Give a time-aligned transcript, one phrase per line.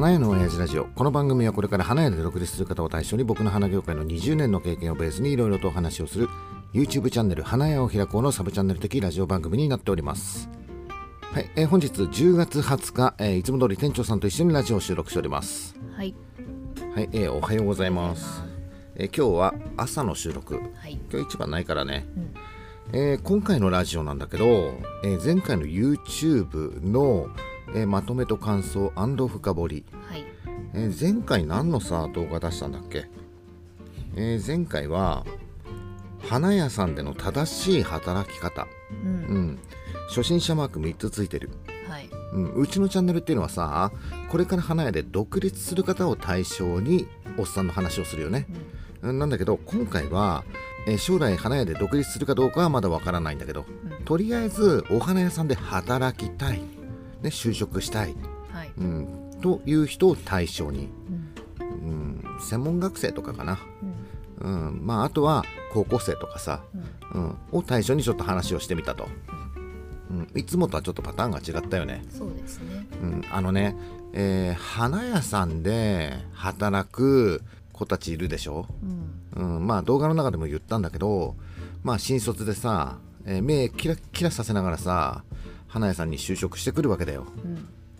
[0.00, 0.86] 花屋の親父ラジオ。
[0.86, 6.30] この番組はこれから花屋で独立する方を対象に僕の花業界の20年の経験をベースにいろいろとお話をする
[6.72, 10.48] YouTube チャンネル花屋を開こうのサブチャンネル的ラジオ番組になっております。
[11.34, 15.78] はい、えー、本日10月20日、えー、いつも通り店長さんと一緒にラジオを収録しております。
[15.94, 16.14] はい。
[16.94, 18.42] はい、えー、おはようございます。
[18.94, 24.46] えー、今日は朝の収録、はい、今日一番ないからね、うん、えー、今回のラジオなんだけど、
[25.04, 27.28] えー、前回の YouTube の、
[27.74, 30.24] えまとめと感想深掘り、はい。
[30.74, 33.08] え前回何のさ動画出したんだっけ、
[34.16, 35.24] え前回は
[36.22, 38.66] 花屋さんでの正しい働き方、
[39.04, 39.58] うん、うん、
[40.08, 41.50] 初心者マーク3つついてる、
[41.88, 42.08] はい。
[42.32, 43.90] うん、うちのチャンネルっていうのはさ
[44.30, 48.46] これから花屋で独立する方を対象におっさんの話をするよね、
[49.02, 49.18] うん。
[49.18, 50.44] なんだけど今回は、
[50.86, 56.60] え将来花屋で独立するかどうかはまだわからないんだけど、うん、とりあえずお花屋さんで働きたい、
[57.22, 58.14] ね、就職したい、
[58.52, 60.88] はい、うん、という人を対象に、
[61.58, 63.58] うん、うん、専門学生とかかな、
[64.42, 66.62] うん、うん、まあ、あとは高校生とかさ、
[67.14, 67.36] うん。
[67.52, 69.08] を対象にちょっと話をしてみたと。
[70.10, 72.04] うん、いつもとはちょっとパターンが違ったよね。
[72.10, 72.86] そうですね。
[73.00, 73.76] うん、あのね、
[74.12, 78.66] えー、花屋さんで働く子たちいるでしょ、
[79.36, 81.36] うん、うん、まあ動画の中でも言ったんだけど
[81.84, 85.22] まあ新卒でさ、えー、目キラキラさせながらさ
[85.70, 87.26] 花屋さんに就職してくるわけだよ、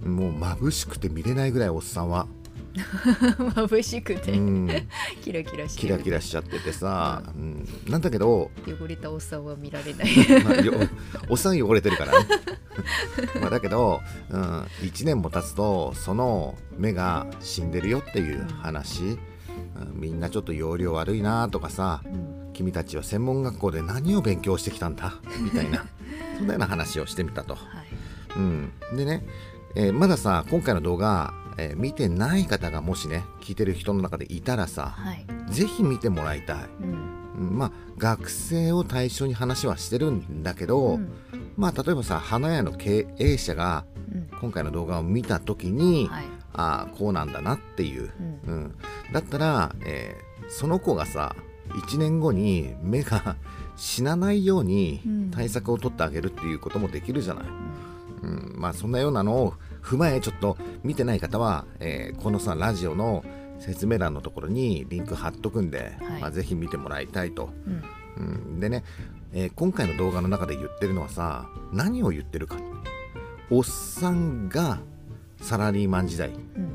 [0.05, 2.27] うん、もう眩しくて見れないぐらいおっさんは。
[2.77, 4.69] 眩しくて、うん、
[5.23, 10.09] キラキラしてキラキラしちゃっててさ、うん、なんだけど汚れたおっさんは見られない。
[10.45, 10.55] まあ、
[11.29, 12.27] おっさん汚れてるからね。
[13.41, 14.41] まあだけど、うん、
[14.83, 19.19] 1年も経つとその目が死んでるよっていう話、
[19.95, 25.15] みんなちょっと容量悪いなとかさ、うん、君たちは専門学校で何を勉強してきたんだ？
[25.41, 25.85] みたいな
[26.41, 27.55] そんなような話をしてみたと。
[27.55, 27.65] はい、
[28.37, 29.23] うん、でね、
[29.77, 36.57] えー、まださ今回の動画、えー、見てない方がもしね聞いてる人の中でいたらさ、はい、ぜひ見てもらいたい。
[36.83, 36.87] う
[37.43, 41.13] ん、まあ学生を対象に話はしてるんだけど、うん、
[41.57, 43.85] まあ例えばさ花屋の経営者が
[44.41, 46.25] 今回の動画を見た時に、はい、
[46.55, 48.11] ああこうなんだなっていう、
[48.47, 48.75] うん、うん、
[49.13, 51.37] だったら、えー、その子がさ
[51.71, 53.37] 1年後に目が
[53.81, 55.01] 死なないように
[55.33, 57.45] 対策を取ってあげるっていうこともできるじゃない、
[58.23, 63.25] うん、うん、まあそんなようなのを踏まえちょっと見てない方は、えー、このさラジオの
[63.59, 66.21] 説明欄のところにリンク貼っとくんで、はい。
[66.21, 67.51] まあ、ぜひ見てもらいたいと、
[68.19, 68.85] うん、うん、でね、
[69.33, 72.57] えー、今回の動画の中で言ってるのはさ何を言ってるか。
[73.51, 74.79] おっさんが
[75.41, 76.75] サラリーマン時代、うん、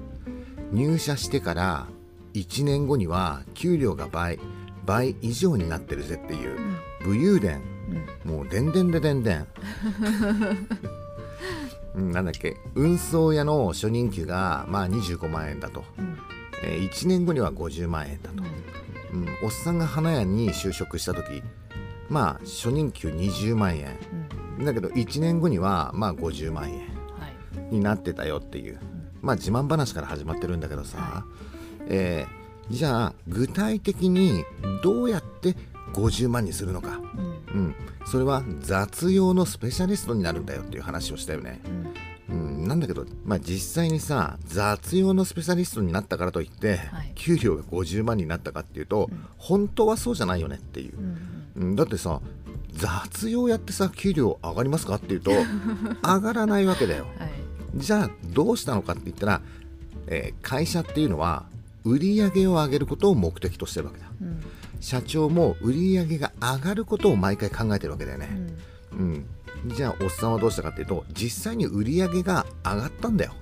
[0.71, 1.87] 入社してから
[2.33, 4.39] 1年後には給料が倍
[4.85, 6.59] 倍以上になってるぜっていう、
[7.05, 7.61] 武勇伝、
[8.25, 9.35] うん、もうでんでんででんで
[11.97, 12.11] ん。
[12.11, 12.57] なんだっけ。
[12.73, 16.17] 運送屋の初任給がまあ25万円だと、うん、
[16.63, 18.43] えー、1年後には50万円だと、
[19.13, 21.43] うん、うん、おっさんが花屋に就職した時
[22.09, 23.97] まあ初任給20万円、
[24.59, 26.95] うん、だけど1年後にはまあ50万円。
[27.71, 28.79] になってたよっていう、
[29.21, 31.23] まあ自慢話から始まってるんだけどさ、は
[31.81, 34.43] い、えー、じゃあ具体的に
[34.83, 35.55] どうやって
[35.93, 36.99] 50万にするのか、
[37.53, 41.61] うん、うん、それは雑用のスペシャリストになるんだよっていう話をしたよね。
[42.29, 50.93] うん、うん、なんだけど、まあ、実際にさ雑用のスペシャリストになったからといって、はい、給料が50万になったかっていうと、うん、本当はそうじゃないよねっていう、
[51.57, 52.19] うん、だってさ
[52.73, 55.31] 雑用やってさ給料上がりますかっていうと
[56.03, 57.05] 上がらないわけだよ。
[57.17, 57.31] はい。
[57.75, 59.41] じゃあどうしたのかって言ったら、
[60.07, 61.45] えー、会社っていうのは
[61.85, 64.43] 売り上げを上げることを目的としてるわけだ、うん、
[64.81, 68.29] 社長も売り上げが上がることを毎回考えてるわけだよね、
[68.91, 69.25] うん、
[69.63, 73.33] うん、じゃあおっさんはどうしたかっていうと実際に売り上げが上がったんだよ、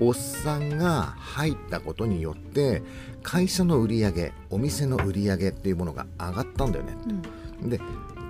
[0.00, 2.82] うん、おっさんが入ったことによって
[3.22, 6.94] 会社の売り上げお店の売り上げっていうものが上がったんだよね、
[7.64, 7.80] で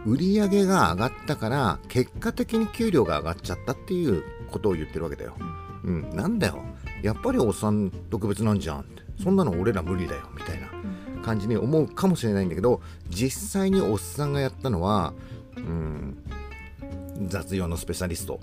[0.06, 5.36] 売り上げが上がったから結果的に給料が上がっちゃったっていうことを言ってるわけだよ。
[5.84, 6.62] うん、なんだよ。
[7.02, 9.05] やっぱりおっさん特別なんじゃんって。
[9.22, 10.22] そんなの俺ら無理だよ。
[10.36, 10.68] みたいな
[11.22, 15.12] 感じに思うかもしれないんだけど、実際におっさんがやったのは、
[15.56, 16.18] うん、
[17.26, 18.40] 雑用のスペシャリスト。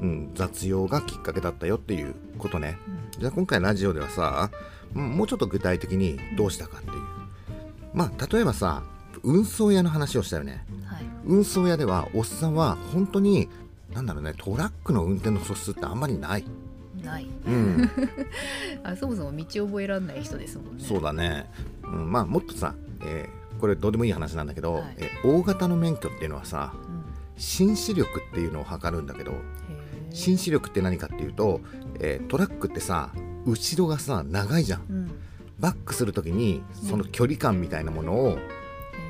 [0.00, 2.78] うん、雑用がきっかけだったよっていうことね。
[3.18, 4.50] じゃあ今回ラジオではさ、
[4.94, 6.94] もうちょっと具体的にどうしたかっていう。
[7.92, 8.82] まあ、例えばさ、
[9.22, 10.64] 運送屋の話をしたよね。
[10.84, 13.48] はい、運送屋ではおっさんは本当に
[13.92, 16.44] なんだろうねトラックの運転の素質ってあんまりない。
[17.00, 17.90] ない、うん、
[18.84, 20.84] あそもそも道を覚えられない人ですもんね。
[20.84, 21.50] そうだね、
[21.84, 27.04] うん、まあもっとさ、えー、これどうでもいい話なんだけど、はい、えー、大型の免許っていうのはさ、うん、
[27.36, 29.32] 新視力っていうのを測るんだけど
[30.10, 31.60] 新視力って何かっていうと、
[32.00, 33.10] えー、トラックってさ
[33.46, 34.82] 後ろがさ長いじゃん。
[34.90, 35.10] うん。
[35.60, 38.38] バックする時にその距離感みたいなものを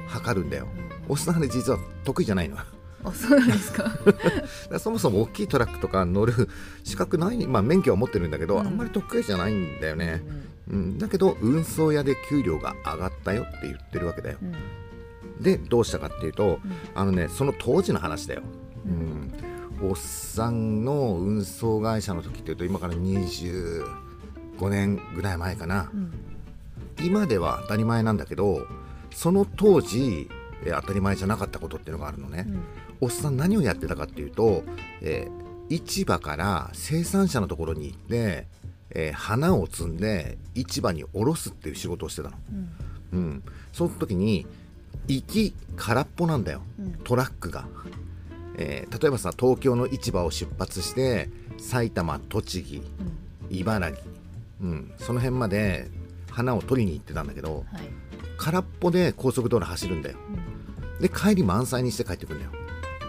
[0.09, 0.67] 測るんだよ、
[1.09, 2.57] おっさんあれ実は得意じゃないの
[3.05, 3.91] あそうなんですか。
[4.71, 6.49] らそもそも大きいトラックとか乗る
[6.85, 8.67] 資格ないまあ免許は持ってるんだけど、うん。
[8.67, 10.23] あんまり得意じゃないんだよね、
[10.71, 14.39] うん、だけど運送屋で給料が上がったよって言ってるわけだよ。
[14.43, 15.43] うん。
[15.43, 16.73] でどうしたかっていうとうん。
[16.95, 18.43] あのねその当時の話だよ、
[18.85, 19.89] ううん。
[19.89, 23.85] ん、おっさんの運送会社の時っていうと今から25
[24.69, 25.91] 年ぐらい前かな。
[25.93, 26.13] うん。
[27.03, 28.67] 今では当たり前なんだけど
[29.11, 30.29] その当時
[30.65, 32.61] えー当たり前じゃなかったことっていうのがあるのね、うん
[33.01, 34.63] おっさん何をやってたかっていうと、
[35.03, 38.49] えー市場から生産者のところに行って、
[38.91, 42.37] えー花を摘んで市場に卸すっていう仕事をしてたの、
[43.13, 43.19] うん。
[43.19, 43.43] うん、
[43.73, 44.47] その時に
[45.07, 46.63] 行き空っぽなんだよ。
[46.79, 46.93] うん。
[47.05, 47.67] トラックが、
[48.57, 52.83] えー例えばさ東京の市場を出発して埼玉栃木
[53.49, 54.01] 茨城、
[54.63, 55.89] うん、その辺まで
[56.31, 57.83] 花を取りに行ってたんだけどはい。
[58.39, 60.17] 空っぽで高速道路走るんだよ。
[60.29, 61.01] うん。
[61.01, 62.53] で帰り満載にして帰ってくるんだよ、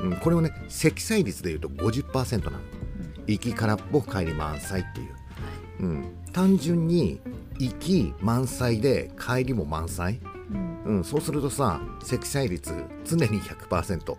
[0.01, 2.59] うん、これをね積載率でいうと50%なの。
[3.27, 5.15] 行き空っぽ帰り満載っていう、
[5.81, 7.21] うん、単純に
[7.59, 10.19] 行き満載で帰りも満載、
[10.51, 10.83] うん。
[10.83, 12.73] うん、そうするとさ積載率
[13.05, 14.17] 常に100%、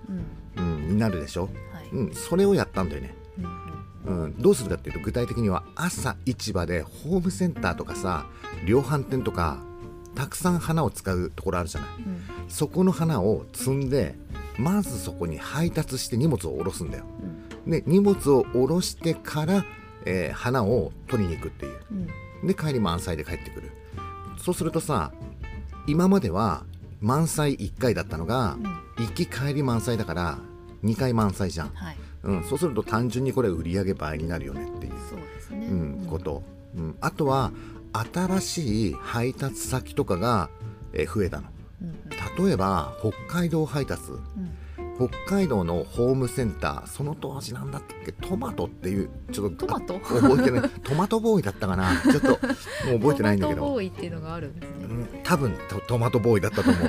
[0.56, 0.64] うん。
[0.64, 1.48] うん、になるでしょ、は
[1.82, 1.88] い。
[1.92, 3.14] うん、それをやったんだよね、
[4.06, 8.26] うんうん、どうするかっていうと具体的には朝市場でホームセンターとかさ
[8.64, 9.58] 量販店とか
[10.14, 11.90] たくさん花を使うところあるじゃない。
[11.98, 12.22] うん。
[12.48, 14.14] そこの花を積んで
[14.58, 17.04] まずそこに配達して荷物を下ろすんだよ。
[17.66, 17.70] うん。
[17.70, 19.64] で荷物を下ろしてから、
[20.04, 21.80] えー花を取りに行くっていう。
[22.42, 22.46] うん。
[22.46, 23.70] で帰り満載で帰ってくる。
[24.38, 25.12] そうするとさ
[25.86, 26.64] 今までは
[27.00, 28.82] 満載1回だったのがうん。
[29.04, 30.38] 行き帰り満載だから
[30.84, 31.96] 2回満載じゃん、はい。
[32.24, 35.66] うん、そうすると単純にこれ売り上げ倍になるよねっていう、そうですね。
[35.66, 35.74] う
[36.04, 36.42] ん、こと、
[36.76, 37.52] うん、あとは
[38.14, 40.50] 新しい配達先とかが、
[40.92, 41.48] えー増えたの
[41.82, 44.02] うん例えば北海道配達。
[44.12, 44.56] うん
[44.98, 48.12] 北海道のホームセンターその当時なんだっけ？
[48.12, 49.96] トマトっていうちょっとトマト？
[49.96, 50.70] あ覚えてない。
[50.84, 51.90] トマトボーイだったかな？
[52.02, 52.38] ちょっともう
[53.00, 53.60] 覚えてないんだけど。
[53.62, 54.84] トマトボーイっていうのがあるんですね。
[54.84, 56.84] うん多分トトマトボーイだったと思う。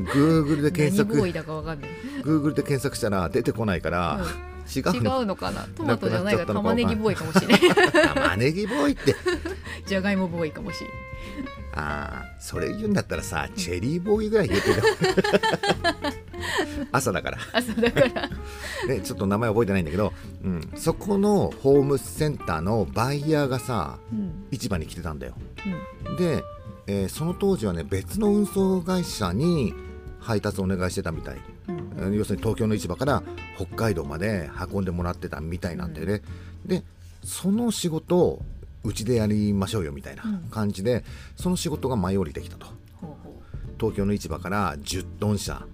[0.00, 1.90] ね Google で検索何ボーイだかわかんない。
[2.22, 4.20] Google で検索したら出てこないから、
[4.76, 5.20] 違違うの？
[5.20, 5.62] うのかな？
[5.74, 6.40] トマトじゃないか。
[6.42, 7.60] らなくなっちゃったのか玉ねぎボーイかもしれない
[8.14, 9.16] 玉ねぎボーイって。
[9.86, 14.82] じゃがいもボーイかもしれないああそれ言うんだったらさチェリーボーイぐらい言ってるよ
[16.92, 17.38] 朝だから。
[17.52, 18.28] 朝だから。
[18.88, 20.12] ね、ちょっと名前覚えてないんだけど、
[20.44, 24.44] うん、そこのホームセンターのバイヤーがさうん。
[24.50, 25.34] 市場に来てたんだよ。
[26.06, 26.16] うん。
[26.16, 26.42] で、
[26.86, 29.72] えーその当時はね別の運送会社に
[30.18, 31.92] 配達お願いしてたみたい、うん。
[31.96, 33.22] えー要するに東京の市場から
[33.56, 36.22] 北海道まで運んでもらってたみたいなんだよね、
[36.66, 36.82] で
[37.24, 38.42] その仕事を
[38.84, 41.04] うちでやりましょうよみたいな感じで、
[41.36, 42.66] その仕事が舞い降りてきたと。
[43.78, 45.66] 東京の市場から10トン車、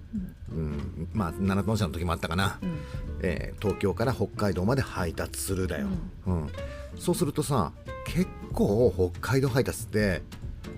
[0.51, 0.61] ううん。
[0.61, 2.77] うん、まあ7トン車の時もあったかな、うん。
[3.21, 5.87] えー東京から北海道まで配達するだよ、
[6.25, 6.49] うん。
[6.97, 7.71] そうするとさ
[8.05, 10.23] 結構北海道配達って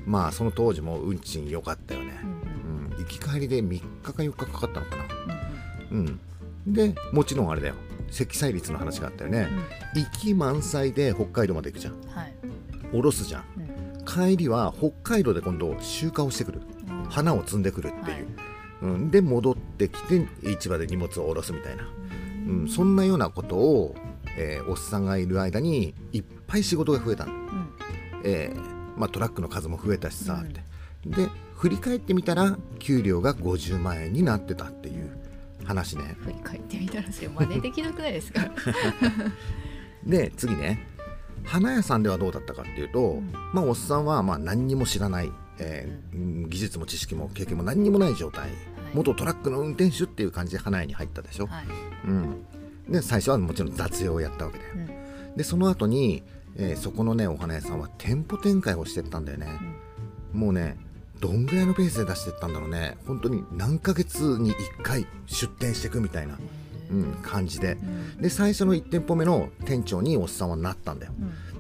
[0.06, 2.19] まあその当時も運賃良かったよね。
[2.22, 2.98] う、んうん。
[2.98, 5.04] 行き帰りで3日か4日かかったのかな。
[5.92, 6.19] うんうん。
[6.68, 6.74] うん。
[6.74, 7.75] でもちろんあれだよ
[8.11, 9.47] 積載率の話があったよね、
[9.95, 11.94] 行き満載で北海道まで行くじゃん。
[11.94, 12.33] うんはい。
[12.94, 13.44] 降ろすじゃん。
[13.57, 16.61] うん帰りは北海道で今度集荷をしてくる。
[16.89, 17.03] うん。
[17.06, 18.25] 花を積んでくるっていう、はい。
[18.81, 21.87] うん、で戻ってきて市場で荷物を下ろすみたいな。
[22.47, 23.95] うん、そんなようなことを、
[24.37, 27.69] えーおっさんがいる間にいっぱい仕事が増えたの、うん。
[28.23, 30.49] えーまあ、トラックの数も増えたしさ、うん。
[30.49, 30.61] って。
[31.06, 35.11] で振り返ってみたら給料が50万円になってたっていう
[35.71, 36.16] 話ね。
[36.19, 38.51] 振り返ってみたらそれ真似できなくないですか？
[40.06, 40.87] で次ね。
[41.44, 43.31] 花屋さんではどうだったかっていうと、うん。
[43.54, 46.49] まあ、おっさんはまあ何にも知らない、えーうん。
[46.49, 48.51] 技術も知識も経験も何にもない状態、
[48.94, 51.66] 元トラックの運転手っていう感じで花屋に入ったでしょ、はい。
[52.07, 52.45] うん、
[52.90, 54.71] で最初はもちろん雑用をやったわけだよ。
[54.75, 55.35] うん。
[55.35, 56.23] でその後に、
[56.57, 59.47] えーそこのねお花屋さんは店舗展開をしてったんだよね、
[60.33, 60.78] もうね
[61.21, 62.97] どんぐらいのペースで出してったんだろうね。
[63.06, 66.37] 本当に何ヶ月に1回出店していくみたいな、
[66.92, 67.73] うん、感じで。
[67.73, 71.13] うんで最初の1店舗目の店長におっさんはなったんだよ。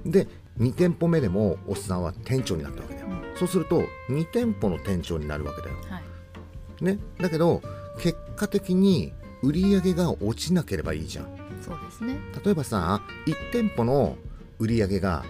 [0.03, 0.11] うん。
[0.11, 0.27] で
[0.59, 3.07] 2店舗目でもおっさんは店長になったわけだよ。
[3.07, 3.37] うん。
[3.37, 5.75] そうすると2店舗の店長になるわけだよ。
[5.89, 6.83] はい。
[6.83, 6.97] ね。
[7.19, 7.61] だけど
[7.99, 9.13] 結果的に
[9.43, 11.25] 売り上げが落ちなければいいじゃん。
[11.61, 12.17] そうですね。
[12.43, 14.17] 例えばさ1店舗の
[14.57, 15.23] 売り上げが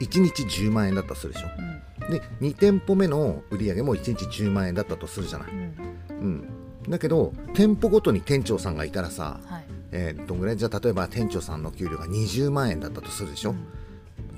[0.00, 1.46] 1日10万円だったとするでしょ。
[1.56, 1.69] うん
[2.10, 6.48] で2店舗目の売り上げも1日10万円だったとするじゃない、うん。
[6.84, 9.64] うん、だけど店舗ごとに店長さんがいたらさ、はい。
[9.92, 10.56] えーどんぐらい？
[10.56, 13.54] じゃあ例えば店長さんの給料が20万円だったとするでしょ、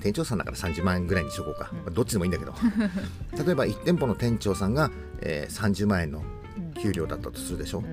[0.01, 1.79] 店長さんだから30万円ぐらいにしとこうか、うん。
[1.79, 2.55] まあどっちでもいいんだけど。
[3.45, 6.23] 例えば1店舗の店長さんが、えー30万円の
[6.57, 7.85] うん給料だったとするでしょ、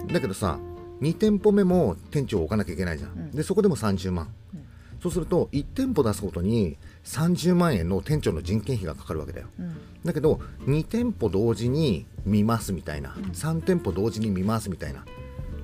[0.00, 0.06] うん。
[0.08, 0.58] だけどさ
[1.00, 3.30] 2店舗目も店長を置かなきゃいけないじゃん、うん。
[3.30, 4.30] でそこでも30万、うん
[5.02, 9.46] そうすると1店舗出すことに30万円の店長の人件費がかかるわけだよ。
[9.58, 9.76] うん。
[10.04, 15.04] だけど2店舗同時に見ますみたいな、うん3店舗同時に見ますみたいな、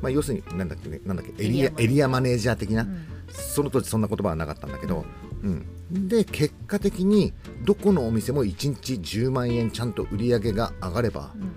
[0.01, 3.07] まあ、要するになんだっけねなんだっけエリアエエリリアマネージャー的な、うん。
[3.31, 5.05] その当時そんな言葉はなかったんだけど、
[5.43, 7.33] うん、で結果的に
[7.65, 11.53] どこのお店も1日10万円ちゃんと売り上げが上がればうん。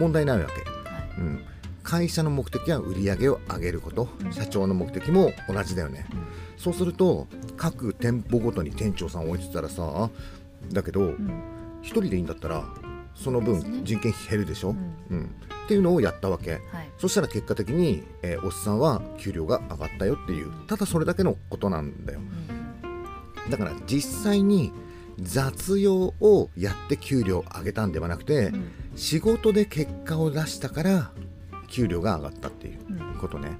[0.00, 0.62] 問題ないわけ、はい。
[1.18, 1.44] うん、
[1.90, 4.08] 会社の目的は売り上げを上げること。
[4.30, 6.06] 社長の目的も同じだよね、
[6.56, 10.08] そうすると各店舗ごとに店長さんを置いてたらさ
[10.72, 11.16] だけど、うん。
[11.82, 12.62] 1人でいいんだったら
[13.16, 14.76] その分人件費減るでしょ、うん。
[15.10, 15.34] うん。
[15.64, 16.52] っていうのをやったわけ。
[16.52, 16.60] はい。
[16.96, 20.52] そしたら結果的に、えーおっさんは給料が上がったよっていう。
[20.68, 22.20] ただそれだけのことなんだよ。
[22.20, 23.50] うん。
[23.50, 24.72] だから実際に
[25.20, 28.70] 雑用をやって給料を上げたんではなくて、うん。
[28.94, 31.10] 仕事で結果を出したから
[31.70, 33.18] 給料が上がったっていううん。
[33.18, 33.58] ことね。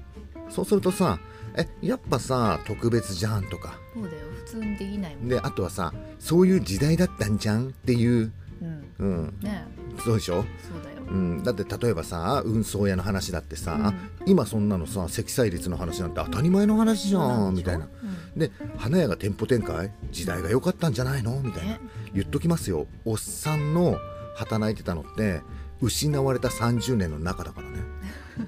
[0.49, 1.19] そうするとさ
[1.55, 3.79] えやっぱさ特別じゃんとか。
[3.93, 4.17] そうだよ。
[4.35, 5.27] 普通にできないもん。
[5.27, 8.83] であとはさそういう時代だったんじゃんっていう、うん。
[8.99, 9.65] うん、ね。
[10.03, 11.01] そうでしょ、そうだよ。
[11.09, 14.29] うん、だって例えばさ運送屋の話だってさ、うん。
[14.29, 17.87] 今そんなのさ積載率の話なんて当たり前の話じゃんみたいな。
[18.33, 18.39] うん。
[18.39, 19.91] で花屋が店舗展開？
[20.11, 21.39] 時代が良かったんじゃないの？
[21.41, 21.73] みたいな。
[21.73, 21.79] ね
[22.13, 22.87] 言っときますよ。
[23.05, 23.97] おっさんの
[24.35, 25.41] 働いてたのって
[25.81, 27.77] 失われた30年の中だからね、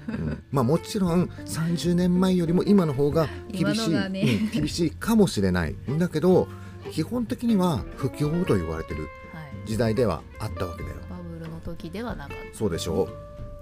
[0.08, 4.22] うん、まあもちろん30年前よりも今の方が厳しい、ね。
[4.42, 5.72] うん厳しいかもしれない。
[5.90, 6.48] んだけど
[6.90, 9.68] 基本的には不況と言われてるはい。
[9.68, 10.96] 時代ではあったわけだよ。
[11.10, 13.08] バブルの時ではなかっそうでしょ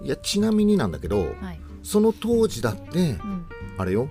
[0.03, 1.61] いやちなみになんだけど、たはい。
[1.83, 3.47] その当時だってうん。
[3.79, 4.09] あれよ。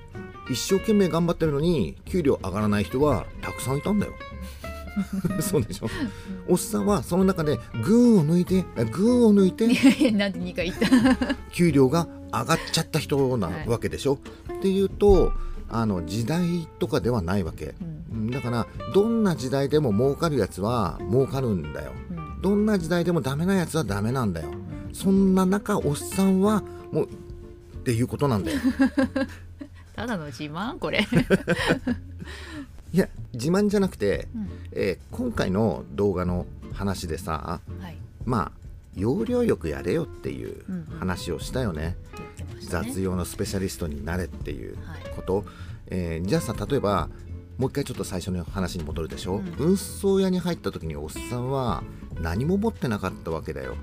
[0.49, 4.13] 一生懸命頑張ってるのに給料上がらない人はたくさんいたんだよ
[5.41, 5.87] そうでしょ？
[6.47, 9.67] おっさんはその中で群を抜いてあ群を抜いて
[10.11, 10.77] なんで2回言っ
[11.17, 11.35] た？
[11.51, 14.19] 給料が上がっちゃった人なはいわけでしょ、
[14.57, 15.31] っていうと
[15.69, 17.75] あの時代とかではないわけ。
[17.81, 17.87] うん。
[17.87, 21.91] うんだからどんな時代でも儲かるやつは儲かるんだよ。
[22.09, 22.41] うん。
[22.41, 24.49] どんな時代でもダメなやつはダメなんだよ。
[24.93, 27.09] そんな中おっさんはもうっ
[27.83, 28.59] ていうことなんだよ。
[29.95, 30.77] ただの自慢？
[30.77, 31.05] これ
[32.93, 34.49] いや自慢じゃなくて、うん。
[34.73, 37.97] えー今回の動画の話でさはい。
[38.25, 38.61] まあ
[38.95, 40.99] 要領よくやれよっていううんうん。
[40.99, 42.89] 話をしたよね、言ってましたね。
[42.91, 45.01] 雑用のスペシャリストになれっていうはい。
[45.15, 45.45] こと、
[45.87, 47.09] えーじゃあさ例えば
[47.57, 49.53] もう一回ちょっと最初の話に戻るでしょ、うん。
[49.59, 51.83] 運送屋に入った時におっさんは
[52.19, 53.75] 何も持ってなかったわけだよ、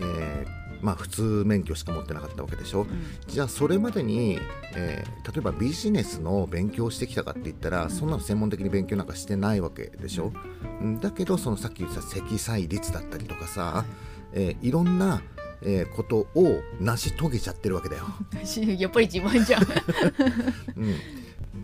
[0.00, 0.08] うん。
[0.08, 2.88] えーまあ普通免許しか持ってなかったわけでしょ、うん。
[3.26, 4.38] じゃあそれまでに、
[4.74, 7.90] えー例えばビジネスの勉強をしてきたかって言ったら、ん。
[7.90, 10.32] そんなの専門的に勉強なんかしてないわけでしょ、
[10.80, 11.00] うん。
[11.00, 13.86] だけどそのさっき言った積載率だったりとかさ、はい
[14.32, 15.22] えーいろんな、
[15.62, 18.04] えーことを成し遂げちゃってるわけだよ、
[18.78, 19.62] やっぱり自慢じゃん、
[20.76, 20.94] うん、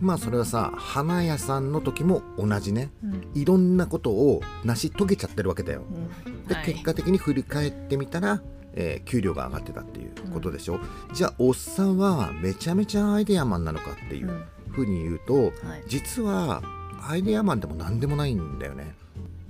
[0.01, 2.89] まあそれはさ花屋さんの時も同じね。
[3.03, 3.31] うん。
[3.33, 5.83] いろんなことを成し遂げちゃってるわけだよ。
[6.25, 6.43] うん。
[6.45, 6.65] で、はい。
[6.65, 8.41] 結果的に振り返ってみたら、
[8.75, 10.79] えー給料が上がってたっていうことでしょ、
[11.13, 15.51] じゃあおっさんはめちゃめちゃアイデアマンなのかっていうふうに言うと、はい。
[15.87, 16.61] 実は
[17.07, 18.93] アイデアマンでも何でもないんだよね。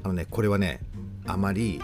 [0.04, 0.80] あのねこれはね
[1.26, 1.82] あまり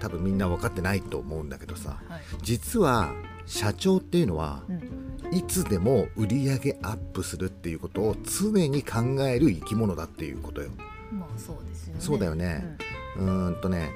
[0.00, 2.00] 多分みんな分かってないと思うんだけどさ。
[2.08, 2.20] はい。
[2.42, 3.12] 実は
[3.46, 5.08] 社長っていうのはうん。
[5.30, 10.70] いつでも売り上げアップするっていうことを常に考える生き物だっていうことよ。
[11.12, 12.00] まあそうですよね。
[12.00, 12.78] そうだよね。
[13.18, 13.90] うーんとね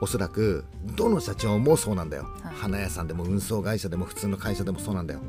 [0.00, 0.64] おそらく
[0.96, 2.54] どの社長もそうなんだよ、はい。
[2.54, 5.20] 花屋さんでも運送会社でも普通の会社でもそうなんだよ。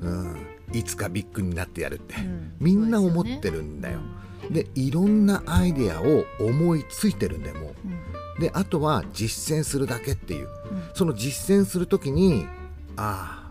[0.00, 0.32] うん。
[0.32, 0.36] うん。
[0.72, 2.52] いつかビッグになってやるって、うん。
[2.60, 4.00] みんな思ってるんだよ。
[4.50, 7.88] でいろんなアイデアを思いついてるんだよもう。
[7.88, 7.92] ん。
[8.38, 10.46] うであとは実践するだけっていう。
[10.46, 10.82] うん。
[10.94, 12.46] その実践する時に
[12.96, 13.48] あ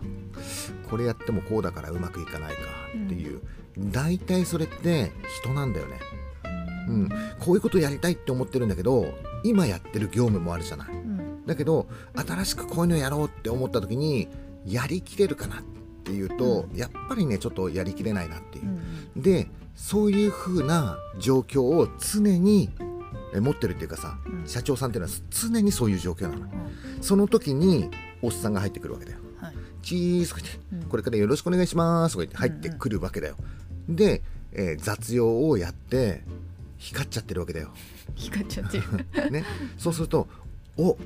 [0.88, 3.40] これやってもこうだからうまくいかないかっていう、
[3.78, 5.98] 大体それって人なんだよね、
[6.88, 7.08] うん、
[7.40, 9.12] こういうことやりたいって思ってるんだけど
[9.44, 10.88] 今やってる業務もあるじゃない。
[10.88, 11.46] うん。
[11.46, 14.28] だけど新しくこういうのやろうって思った時に
[14.66, 15.62] やりきれるかなっ
[16.04, 18.64] ていうと、やっぱりねちょっとやりきれないなっていう。
[19.16, 22.70] う、んでそういう風な状況を常に
[23.34, 24.46] え持ってるっていうかさ、うん。
[24.46, 26.36] 社長さんっていうのは常にそういう状況なの。
[26.36, 27.02] うん。
[27.02, 27.90] その時に
[28.22, 29.18] おっさんが入ってくるわけだよ。
[29.40, 29.54] はい。
[29.82, 30.88] チーズとか言って、うん。
[30.88, 33.36] これからよろしくお願いしますとか言って入ってくるわけだよ、
[33.88, 34.22] で、
[34.52, 36.22] えー雑用をやって
[36.84, 37.70] 光っちゃってるわけだよ。
[38.14, 39.30] 光っちゃってる。
[39.32, 39.44] ね、
[39.78, 40.28] そうすると
[40.76, 40.98] お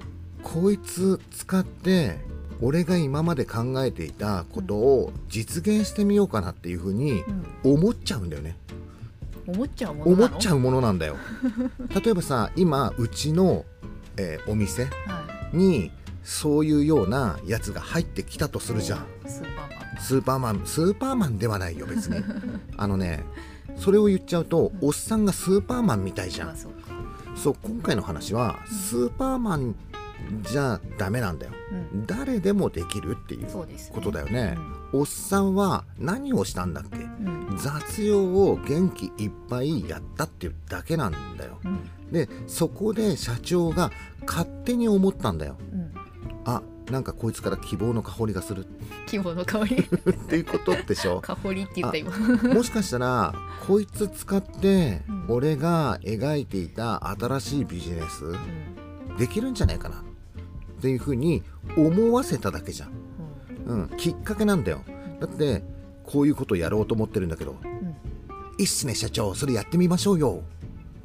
[0.43, 2.19] こいつ使って
[2.61, 7.23] 俺が今まで考えていたことを実現してみようかなっていうふうに
[7.65, 7.75] うん。
[7.75, 8.57] 思っちゃうんだよね。
[9.47, 11.17] 思っちゃうもの思っちゃうものなんだよ。
[12.05, 13.65] 例えばさ今うちの、
[14.17, 14.91] えーお店は
[15.53, 15.93] に
[16.25, 19.07] そういうようなやつが入ってきたとすいるじゃん。
[19.27, 20.01] スーパーマン。
[20.01, 22.17] スーパーマンスーパーマンではないよ別に。
[22.77, 23.25] あのね
[23.79, 26.49] それを言っちゃうとおっさんがスーパーマンみたいじゃん。
[26.49, 26.57] まあ
[27.37, 29.77] そう今回の話はスーパーマン
[30.43, 31.53] じゃダメなんだよ。
[31.93, 32.07] うん。
[32.07, 33.47] 誰でもできるっていう
[33.93, 34.59] ことだよね。
[34.93, 36.97] おっさんは何をしたんだっけ？
[36.97, 37.57] うん。
[37.57, 41.61] 雑用を元気いっぱいやったっていうだけなんだよ。
[41.65, 41.89] うん。
[42.11, 43.93] でそこで社長が
[44.27, 45.57] 勝手に思ったんだよ。
[45.73, 45.93] うん。
[46.45, 48.67] あなんかこいつから希望の香りがする。
[49.07, 49.77] 希望の香り。
[49.77, 49.85] っ
[50.29, 51.21] ていうことでしょ。
[51.21, 52.11] 香りって言った今。
[52.55, 53.35] もしかしたら
[53.67, 55.25] こいつ使ってうん。
[55.29, 59.17] 俺が描いていた新しいビジネスうん。
[59.17, 60.03] できるんじゃないかな。
[60.79, 61.43] っていうふうに
[61.77, 62.93] 思わせただけじゃん、
[63.67, 64.83] うん、きっかけなんだよ。
[65.21, 65.65] だって
[66.05, 67.57] こういうことやろうと思ってるんだけど。
[68.59, 69.35] いっすね社長。
[69.35, 70.43] それやってみましょうよ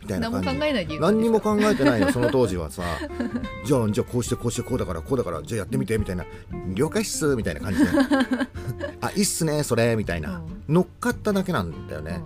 [0.04, 2.84] みたいな何も感じ考えないで何にも考えてないよその当時はさ。
[3.66, 6.26] じゃあじゃあこうしてこうしてこうだからこうだからじゃあやってみてみたいな。
[6.74, 7.90] 了解っすみたいな感じで。
[9.02, 12.22] あいいっすねそれみたいな、乗っかっただけなんだよね、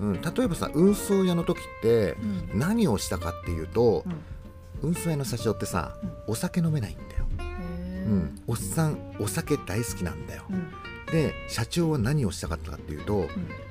[0.00, 2.50] うん例えばさ運送屋の時ってうん。
[2.52, 4.04] うん何をしたかっていうと
[4.82, 5.94] うん運送屋の社長ってさ
[6.26, 7.42] お酒飲めないんだよ、う
[8.14, 10.44] ん、おっさんお酒大好きなんだよ。
[10.50, 10.66] うん。
[11.12, 13.26] で社長は何をしたかったかっていうとうん。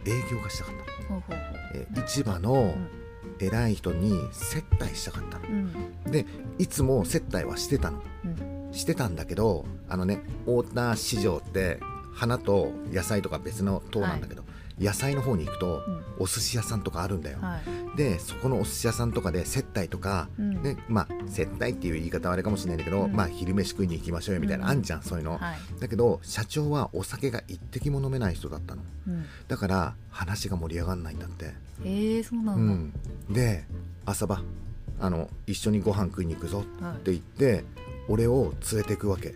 [0.05, 0.75] 営業がしたかっ
[1.07, 1.43] た、ほうほうほ
[1.75, 2.75] えー市場の
[3.40, 5.48] 偉い人に接待したかったの。
[5.48, 5.52] う
[6.06, 6.12] うん。
[6.12, 6.25] で
[6.58, 8.02] いつも接待はしてたの。
[8.25, 8.74] うん。
[8.74, 11.80] してたんだけどあのね太田市場って
[12.13, 14.43] 花と野菜とか別の塔なんだけど、
[14.80, 16.03] 野菜の方に行くとうん。
[16.20, 17.60] お寿司屋さんとかあるんだよ、は
[17.94, 17.98] い。
[17.98, 20.62] でそこのお寿司屋さんとかで接待とか、うん。
[20.63, 23.13] ねまあ接待っていう言い方はあれかもしれないんだけど、うん。
[23.13, 24.72] まあ昼飯食いに行きましょうよみたいな、うん。
[24.72, 25.58] あんじゃんそういうの、はい。
[25.80, 28.82] だけど社長はお酒が一滴も飲めない人だったの。
[29.08, 29.25] うん。
[29.48, 31.53] だから話が盛り上がんないんだって。
[31.84, 32.68] えーそうなうん。
[32.70, 32.94] ん
[33.29, 33.66] で
[34.05, 34.42] 朝場。
[35.00, 37.66] あの一緒にご飯食いに行くぞって言って
[38.07, 39.27] 俺を連れてくわけ。
[39.29, 39.35] はい。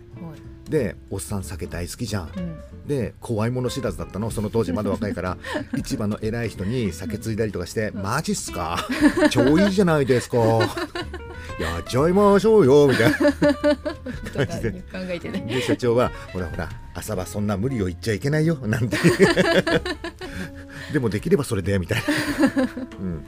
[0.70, 2.30] でおっさん酒大好きじゃん。
[2.36, 2.58] うん。
[2.86, 5.38] で怖いもの知らずだったのその当時まだ若いから。
[5.76, 8.86] 市場の偉い人に酒ついだりとかして「マジっすか？
[9.30, 10.38] 超いいじゃないですか。
[11.58, 13.18] やっちゃいましょうよ」みたいな。
[13.18, 15.40] 感じで考えてね。
[15.48, 18.96] で社長は「ほらほら朝はそんな無理を言っちゃいけないよ」なんて。
[20.92, 22.54] でもできればそれでみたいな、
[22.98, 23.22] うん、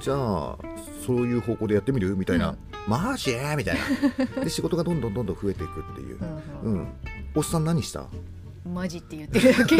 [0.00, 0.56] じゃあ
[1.04, 2.14] そういう方向でやってみる？
[2.16, 2.54] みたいな
[2.88, 3.76] 「マジ?」みたい
[4.36, 4.44] な。
[4.44, 6.18] で仕事がどんどんどんどん増えていくっていう。
[6.64, 6.88] う、んうん、
[7.34, 8.00] おっさん何した？
[8.00, 8.06] うん
[8.62, 9.76] マジって言ってるだけ。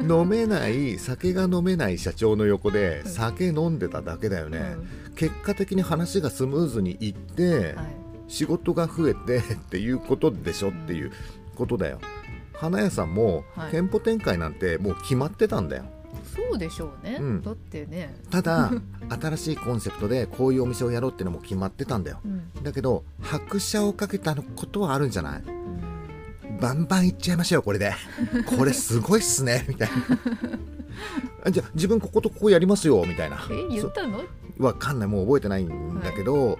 [0.00, 3.10] 飲めない酒が飲めない社長の横でうん。
[3.10, 4.74] 酒飲んでただけだよね、
[5.08, 5.14] うん。
[5.14, 7.86] 結果的に話がスムーズにいって、はい。
[8.28, 11.12] 仕事が増えてっていうことでしょっていう
[11.54, 12.00] ことだよ。
[12.54, 13.70] 花屋さんもはい。
[13.70, 15.84] 店舗展開なんてもう決まってたんだよ
[16.36, 17.42] そうでしょうね、うん。
[17.42, 18.70] だってね、ただ
[19.20, 22.20] 新しいコンセプトでこういうお店をやろうっていうのも決まってたんだよ。
[22.24, 22.62] うん。
[22.62, 25.42] だけど拍車をかけたことはあるんじゃない？
[25.42, 26.58] うん。
[26.60, 27.92] バンバンいっちゃいましょうこれで。
[28.56, 29.94] これすごいっすねみたいな。
[31.44, 33.38] あじゃあ自分こことここやりますよみたいな。
[33.50, 34.24] え言ったの？
[34.58, 35.08] わかんない。
[35.08, 36.58] もう覚えてないんだけど、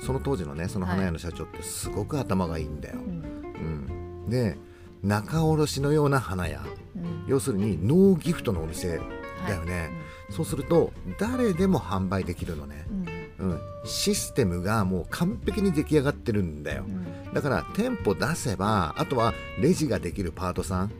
[0.00, 3.24] その当時のねその花屋の社長ってすごく頭がいいんだよ、うん。
[4.24, 4.56] うん、で
[5.02, 6.60] 仲卸のような花屋。
[6.96, 7.24] うん。
[7.26, 9.00] 要するにノーギフトのお店
[9.46, 9.90] だよね、
[10.30, 12.86] そうすると誰でも販売できるのね、
[13.38, 16.84] うんうん、システムがもう完璧に出来上がってるんだよ。
[16.88, 17.32] うん。
[17.32, 20.92] だから店舗出せばあとはレジができるパートさん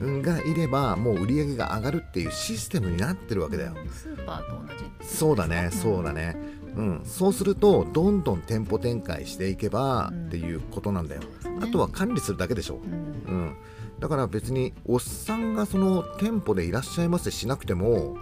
[0.00, 0.08] うん。
[0.08, 5.06] うんがいればもう売り上げが上がるっていうシステムになってるわけだよ、スーパーと同じ。
[5.06, 5.78] そうだね、うん。
[5.78, 6.36] そうだね。
[6.76, 11.22] うん、そうするとどんどん店舗展開していけばうんっていうことなんだよ。
[11.22, 12.80] そうですねあとは管理するだけでしょ。
[12.84, 13.56] うんうん、
[14.00, 18.16] だから別におっさんがその店舗でいらっしゃいませしなくても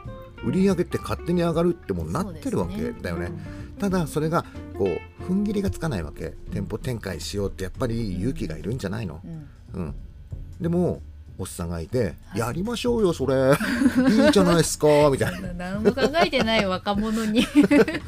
[0.45, 3.33] 売り上げって勝手に上がるってもうなってるわけだよね。
[3.79, 4.45] ただそれが
[4.77, 6.35] こう踏ん切りがつかないわけ。
[6.51, 9.21] 店舗展開しようってやっぱり勇気がいるんじゃないの。
[9.75, 9.95] うん。
[10.61, 11.03] でも
[11.39, 12.39] おっさんがいて、はい。
[12.39, 13.35] やりましょうよそれ。
[14.11, 15.53] いいじゃないですか みたいな。
[15.55, 17.47] 何も考えてない若者に。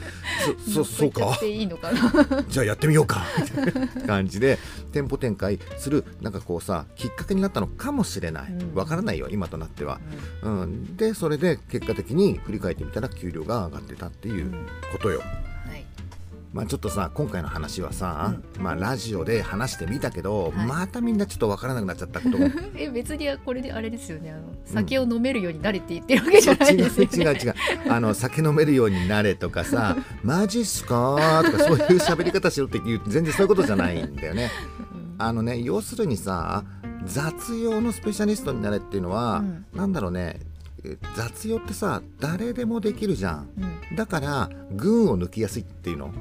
[0.66, 1.38] そそそうか？
[1.44, 2.44] いいのかな。
[2.48, 3.24] じゃあやってみようか。
[3.38, 4.58] みたいな感じで
[4.92, 8.52] 店舗展開するなんかこうさきっかけになったのかもしれない。
[8.52, 8.74] うん。
[8.74, 10.00] わからないよ今となっては、
[10.42, 14.52] うん、でそれで結果的に振り返ってみたら給料が上がってたっていう
[14.92, 15.53] ことよ、はい
[16.54, 20.66] まあちょっとさ今回の話はさ、まあラジオで話してみたけど、はい。
[20.68, 22.38] またみんなちょっとわからなくなっちゃったこと。
[22.38, 24.30] もえ別にこれであれですよね。
[24.30, 27.40] あの酒を飲めるようになれって言ってるわけじゃない違うですよね。
[27.40, 27.54] 違う違う。
[27.90, 34.52] あの酒飲めるようになれとかさ マジっすかとかそういう喋り方しろって言う全然そういうことじゃないんだよね。
[34.92, 35.14] うん。
[35.18, 36.62] あのね要するにさ
[37.04, 39.66] 雑用のスペシャリストになれっていうのは、うん。
[39.74, 40.38] なんだろうね
[40.84, 43.48] え雑用ってさ誰でもできるじゃん。
[43.90, 43.96] うん。
[43.96, 46.12] だから群を抜きやすいっていうの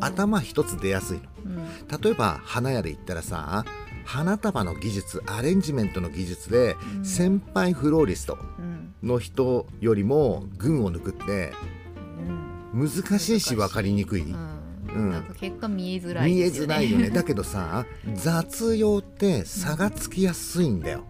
[0.00, 1.24] 頭一つ出やすいの。
[1.44, 2.00] うん。
[2.00, 3.64] 例えば花屋で言ったらさ
[4.04, 7.04] 花束の技術アレンジメントの技術でうん。
[7.04, 8.94] 先輩フローリストうん。
[9.02, 11.52] の人よりも群を抜くって
[12.74, 12.88] うん。
[12.88, 15.24] 難しいし分かりにくい、うん。
[15.38, 17.10] 結果見えづらい見えづらいよね。
[17.10, 21.04] だけどさ雑用って差がつきやすいんだよ、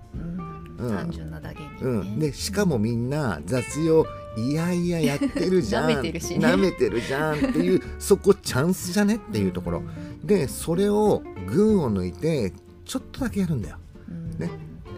[0.79, 5.91] 単純なだけにね、うん、でしかもみんな雑用いやいややってるじゃん。
[5.91, 6.47] 舐めてるしね。
[6.47, 9.83] 舐めてるじゃんっていう そこチャンスじゃねっていうところ。
[10.25, 12.53] でそれを群を抜いて
[12.85, 13.77] ちょっとだけやるんだよ。
[14.09, 14.39] うん。
[14.39, 14.51] ね。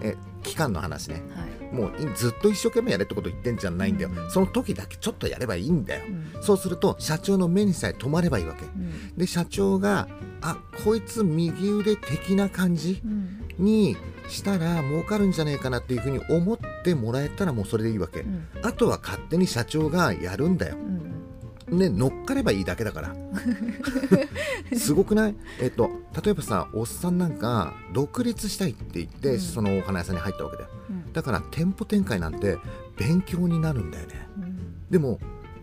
[0.02, 1.22] え期間の話ね。
[1.34, 1.74] はい。
[1.74, 4.10] もういずっと一生懸命やれってこと言ってんじゃないんだよ。
[4.14, 4.30] うん。
[4.30, 6.02] その時だけちょっとやればいいんだよ。
[6.36, 6.42] うん。
[6.42, 8.64] そうすると社長の目にさえ止まればいいわけ。
[8.64, 9.16] うん。
[9.16, 10.06] で社長が
[10.40, 13.40] あこいつ右腕的な感じうん。
[13.58, 13.96] に
[14.28, 18.20] したら儲かるんじゃねえかなっていうふうに思ってもらえたらもうそれでいいわけ。
[18.20, 18.46] うん。
[18.62, 20.76] あとは勝手に社長がやるんだよ。
[21.68, 21.78] うん。
[21.78, 23.14] ね乗っかればいいだけだから。
[24.76, 25.34] すごくない？
[25.60, 25.90] えっと
[26.24, 29.40] 例えばさおっさんなんか独立したいって言って、うん。
[29.40, 30.68] そのお花屋さんに入ったわけだよ。
[30.90, 31.12] うん。
[31.12, 32.58] だから店舗展開なんて
[32.96, 34.28] 勉強になるんだよね。
[34.38, 34.58] うん。
[34.90, 35.20] でも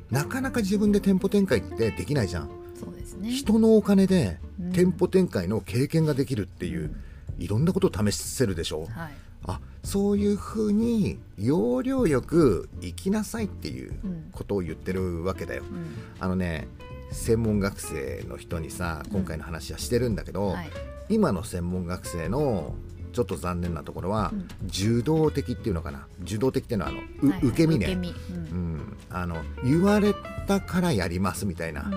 [0.10, 2.50] なかなか自分で店舗展開ってできないじゃん。
[2.80, 3.30] そうですね。
[3.32, 4.71] 人のお金でうん。
[4.71, 6.93] 店舗展開の経験ができるっていう、
[7.38, 8.88] いろんなことを試せるでしょ？
[8.88, 9.13] はい。
[9.48, 14.30] あそういうふうに要領よく生きなさいっていううん。
[14.32, 15.63] ことを言ってるわけだよ。
[15.63, 15.96] うん。
[16.20, 16.67] あのね
[17.12, 20.70] 専門学生の人にさ今回の話はしてるんだけど、はい。
[21.10, 22.76] 今の専門学生の
[23.12, 24.47] ちょっと残念なところは、うん。
[24.67, 26.08] 受動的っていうのかな。
[26.24, 27.88] 受動的っていうのはあの、受け身ね。
[27.88, 28.76] ううん。
[28.78, 30.13] ん、あの言われ
[30.47, 31.89] たからやりますみたいな、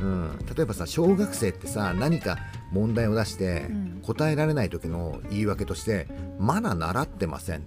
[0.00, 2.36] うん例えばさ小学生ってさ何か
[2.70, 4.02] 問題を出してうん。
[4.02, 6.06] 答えられない時の言い訳として
[6.38, 7.62] 「まだ習ってません」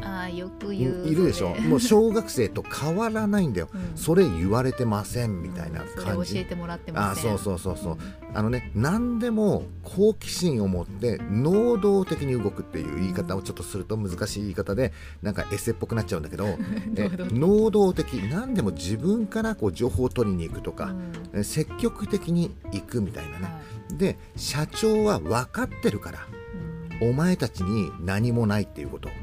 [0.00, 1.54] ああよくい言ういるでしょ。
[1.54, 3.96] もう小学生と変わらないんだよ、 うん。
[3.96, 7.38] それ言われてませんみたいな感じ、教えてもらってまあせん。
[7.38, 7.98] そうそうそうそう。
[8.34, 16.46] あのね何でも好奇心を持って能動的に動くっていう言い方をちょっとすると難しい言い方でなんかエセっぽくなっちゃうんだけど
[16.96, 20.94] え能動的何でも自分からこう情報を取りに行くとか、
[21.34, 21.40] うん。
[21.40, 23.96] え積極的に行くみたいなね、はい。
[23.96, 26.26] で社長は分かってるから
[27.00, 27.10] うん。
[27.10, 29.08] お前たちに何もないっていうこと。
[29.08, 29.21] うん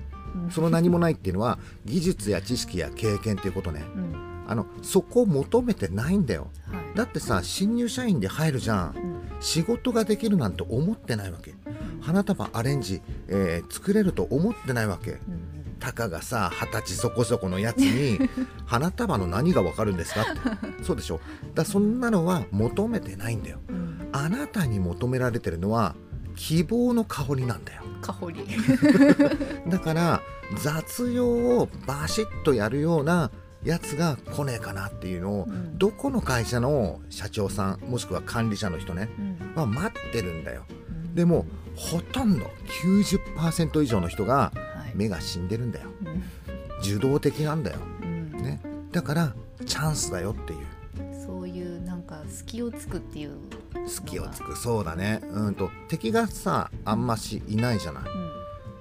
[0.50, 3.84] その何もないっていうのは技術や知識や経験っていうことね。
[3.96, 4.46] うん。
[4.48, 6.48] あのそこを求めてないんだよ。
[6.72, 6.98] はい。
[6.98, 8.96] だってさ新入社員で入るじゃん。
[8.96, 9.42] うん。
[9.42, 11.54] 仕事ができるなんて思ってないわけ。
[12.02, 15.12] 花束アレンジ、えー作れると思ってないわけ。
[15.12, 15.20] うん
[15.80, 18.20] たかがさ二十歳そこそこのやつに
[18.68, 20.24] 花束の何がわかるんですか？
[20.24, 21.22] ってそうでしょ？
[21.56, 23.60] だそんなのは求めてないんだよ。
[23.70, 24.10] うん。
[24.12, 25.96] あなたに求められてるのは
[26.40, 27.84] 希望の香りなんだよ。
[28.02, 28.46] かほり。
[29.68, 30.22] だから
[30.58, 33.30] 雑用をバシッとやるような
[33.62, 35.78] やつが来ねえかなっていうのを、うん。
[35.78, 39.62] どこの会社の社長さんもしくは管理者の人ねうん。
[39.62, 40.64] は待ってるんだよ。
[40.90, 41.14] うん。
[41.14, 42.50] でもほとんど
[42.84, 44.96] 90%以上の人がはい。
[44.96, 45.90] 目が死んでるんだよ。
[46.06, 46.24] うん。
[46.82, 48.32] 受動的なんだよ、うん。
[48.32, 48.62] ね、
[48.94, 49.34] だから
[49.66, 50.60] チャンスだよっていう
[52.10, 53.32] か隙をつくっていう
[53.88, 54.58] 隙をつく。
[54.58, 55.22] そうだね。
[55.32, 58.04] うんと敵がさあんましいないじゃない。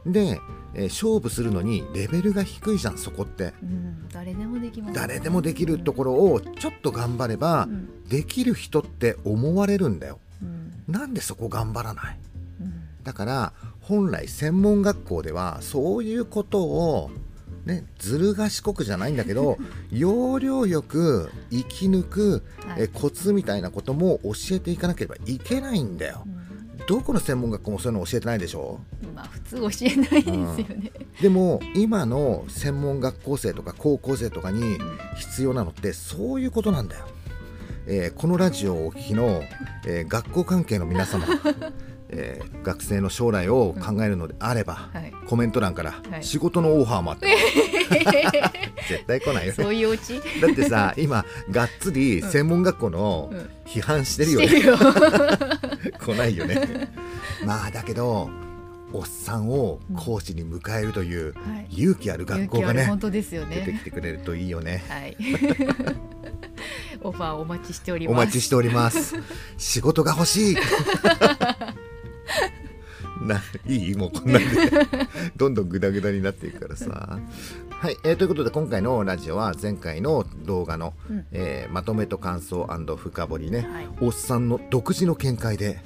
[0.06, 0.12] うん。
[0.12, 0.40] で、
[0.74, 3.52] えー勝負するのにレベルが低いじゃんそこって。
[3.62, 4.08] うん。
[4.12, 4.94] 誰でもできます。
[4.94, 8.08] 誰でもできるところをちょっと頑張ればうん。
[8.08, 10.18] できる人って思われるんだよ。
[10.42, 10.84] うん。
[10.86, 12.18] なんでそこ頑張らない？
[12.60, 12.72] うん。
[13.02, 17.10] だから本来専門学校ではそういうことを
[17.68, 19.58] ねずる賢くじゃないんだけど
[19.92, 22.82] 要領よく生き抜くはい。
[22.82, 26.24] えコツみたいなことも教えていかなければいけないんだよ。
[26.26, 26.38] うん。
[26.86, 28.80] どこの専門学校もそういうの教えてないでしょ？
[29.14, 30.42] まあ普通教えないですよ
[30.76, 30.92] ね。
[31.20, 34.78] でも今の専門学校生とか高校生とかに
[35.16, 37.06] 必要なのってそういうことなんだよ、
[37.86, 39.42] えーこのラジオをお聞きの、
[39.86, 41.26] えー学校関係の皆様、
[42.10, 45.12] えー学生の将来を考えるのであれば、はい。
[45.26, 46.24] コメント欄からはい。
[46.24, 47.26] 仕事のオファーもあって、
[48.88, 49.52] 絶対来ないよ。
[49.52, 53.50] ねそういうオチだってさ 今がっつり専門学校のうん。
[53.66, 54.78] 批判してるよね、してるよ。
[56.00, 56.88] 来ないよね。
[57.44, 58.30] まあだけど
[58.92, 61.40] おっさんを講師に迎えるというは
[61.70, 61.82] い。
[61.82, 64.82] 勇気ある学校がね本当ですよ出てねきてくれるといいよね。
[64.88, 65.16] はい。
[67.02, 68.26] オファーお待ちしておりおます。
[68.26, 69.14] 待ちしております。
[69.58, 70.56] 仕事が欲しい
[73.28, 74.48] ないいもうこんなんで
[75.36, 77.18] どんどんグダグダになっていくからさ。
[77.70, 81.26] はい、えーということで今回のラジオは前回の動画の、うん。
[81.30, 83.88] えーまとめと感想深掘りね、はい。
[84.00, 85.78] おっさんの独自の見解で。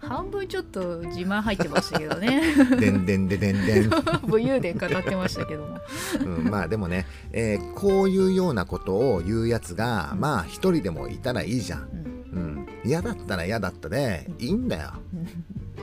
[0.00, 2.42] 半分ちょっと自慢入ってましたけどね。
[2.78, 3.90] でんでんででんでん、
[4.26, 5.78] 武勇伝語ってましたけども。
[6.20, 12.18] うん、まあでもね、えーこういうようなことを言うやつがまあ一人でもいたらいいじゃん、うん。
[12.38, 14.92] うん、嫌だったら嫌だったでいいんだよ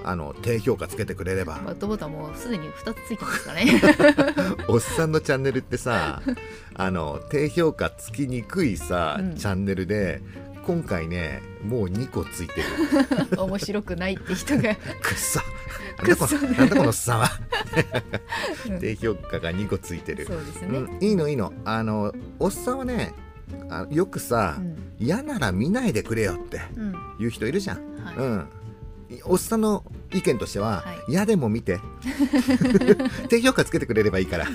[0.07, 1.59] あの低評価つけてくれれば。
[1.65, 3.81] バッドボタンもうすでに2つついてますからね。
[4.69, 6.21] おっさんのチャンネルってさ
[6.75, 9.35] あの低評価つきにくいさ、うん。
[9.35, 10.21] チャンネルで
[10.67, 12.67] 今回ねもう2個ついてる。
[13.41, 14.75] 面白くないって人が。
[15.01, 15.43] くっさ
[15.97, 17.29] なんだこのおっさんは
[18.69, 20.27] うん 低評価が2個ついてる。
[20.27, 21.51] そうですね、うん、いいのいいの。
[21.65, 23.13] あのおっさんはね
[23.69, 24.75] あよくさ、うん。
[24.99, 26.95] 嫌なら見ないでくれよってうん。
[27.17, 28.15] 言う人いるじゃん、はい。
[28.17, 28.47] うん
[29.25, 31.11] おっさんの意見としては、はい。
[31.11, 31.79] 嫌でも見て。
[33.29, 34.47] 低評価つけてくれればいいから、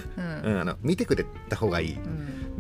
[0.45, 0.53] うん。
[0.53, 1.95] うん、あの見てくれた方がいい。
[1.95, 1.99] う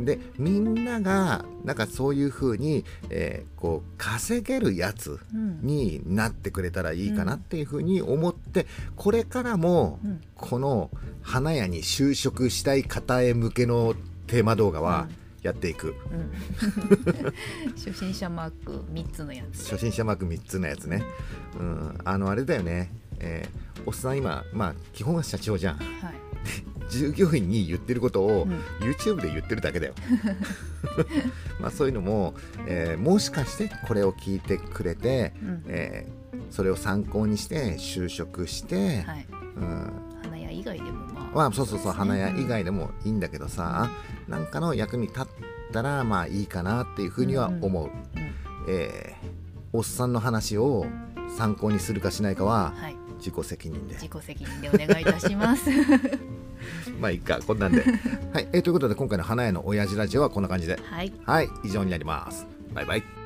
[0.00, 0.04] ん。
[0.04, 5.60] でみんながなんかそういう風に、えーこう稼げるやつうん。
[5.62, 10.20] になってくれたらいいかなっていう風に思ってこれからもうん。
[10.34, 10.90] この
[11.22, 13.94] 花屋に就職したい方へ向けの
[14.26, 15.08] テーマ動画は
[15.42, 16.30] やっていく、うん。
[17.76, 19.70] 初心者マーク3つのやつ。
[19.70, 21.02] 初心者マーク3つのやつね、
[21.58, 25.76] うん、あのあれだよね、えーおっさん今まあ基本は社長じゃん。
[25.76, 26.14] はい。
[26.90, 28.58] 従業員に言ってることをうん。
[28.86, 29.94] YouTube で言ってるだけだよ。
[31.60, 32.34] まあそういうのも、
[32.66, 35.62] えーもしかしてこれを聞いてくれて、うん。
[35.66, 39.26] えーそれを参考にして就職して、はい。
[39.56, 43.90] うん、花屋以外でもまあまあそうそうそう花屋以うん外でもいいんだけどさ、
[44.28, 45.24] なんかの役に立っ
[45.72, 47.88] たらまあいいかなっていうふうには思う、う
[48.20, 48.34] ん。
[48.68, 49.40] えー
[49.72, 50.84] おっさんの話を
[51.38, 52.96] 参考にするかしないかははい。
[53.18, 53.94] 自己責任で。
[53.94, 55.70] 自己責任でお願いいたします。
[57.00, 57.84] まあいいかこんなんで。
[58.32, 60.80] はい、えーということで今回の花屋の親父ラジオはこんな感じで。
[60.82, 61.12] はい。
[61.24, 62.46] はい以上になります。
[62.74, 63.19] バイバイ